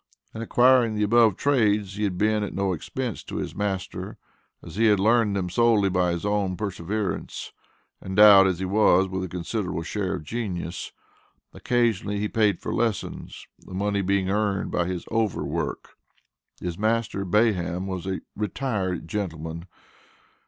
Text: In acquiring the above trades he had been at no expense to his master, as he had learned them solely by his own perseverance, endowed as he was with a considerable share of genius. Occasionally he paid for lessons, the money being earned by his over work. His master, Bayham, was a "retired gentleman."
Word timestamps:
In 0.33 0.41
acquiring 0.41 0.95
the 0.95 1.03
above 1.03 1.37
trades 1.37 1.95
he 1.95 2.05
had 2.05 2.17
been 2.17 2.41
at 2.43 2.55
no 2.55 2.73
expense 2.73 3.21
to 3.25 3.35
his 3.35 3.53
master, 3.53 4.17
as 4.63 4.75
he 4.75 4.85
had 4.85 4.99
learned 4.99 5.35
them 5.35 5.47
solely 5.47 5.89
by 5.89 6.09
his 6.11 6.25
own 6.25 6.57
perseverance, 6.57 7.51
endowed 8.03 8.47
as 8.47 8.57
he 8.57 8.65
was 8.65 9.07
with 9.07 9.23
a 9.23 9.27
considerable 9.29 9.83
share 9.83 10.15
of 10.15 10.23
genius. 10.23 10.91
Occasionally 11.53 12.17
he 12.17 12.27
paid 12.27 12.59
for 12.59 12.73
lessons, 12.73 13.45
the 13.59 13.75
money 13.75 14.01
being 14.01 14.27
earned 14.27 14.71
by 14.71 14.87
his 14.87 15.05
over 15.11 15.43
work. 15.45 15.89
His 16.59 16.79
master, 16.79 17.23
Bayham, 17.23 17.85
was 17.85 18.07
a 18.07 18.21
"retired 18.35 19.07
gentleman." 19.07 19.67